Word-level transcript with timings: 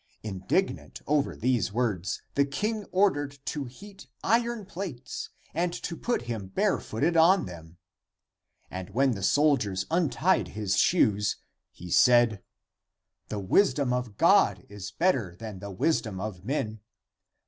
Indignant 0.23 1.03
over 1.05 1.35
the 1.35 1.61
words, 1.71 2.23
the 2.33 2.43
king 2.43 2.85
or 2.91 3.11
dered 3.11 3.37
to 3.45 3.65
heat 3.65 4.07
(iron) 4.23 4.65
plates 4.65 5.29
and 5.53 5.71
to 5.73 5.95
put 5.95 6.23
him 6.23 6.47
bare 6.47 6.79
340 6.81 7.05
THE 7.05 7.09
APOCRYPHAL 7.11 7.33
ACTS 7.33 7.41
footed 7.43 7.53
on 7.53 7.63
them. 7.67 7.77
And 8.71 8.89
when 8.95 9.11
the 9.11 9.21
soldiers 9.21 9.85
untied 9.91 10.47
his 10.57 10.79
shoes, 10.79 11.35
he 11.71 11.91
said," 11.91 12.41
The 13.29 13.37
wisdom 13.37 13.93
of 13.93 14.17
God 14.17 14.65
is 14.69 14.89
better 14.89 15.35
than 15.37 15.59
the 15.59 15.69
wisdom 15.69 16.19
of 16.19 16.43
men. 16.43 16.79